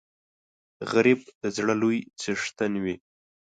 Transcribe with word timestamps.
غریب 0.91 1.19
د 1.41 1.43
زړه 1.55 1.73
لوی 1.81 1.97
څښتن 2.19 2.73
وي 2.83 2.95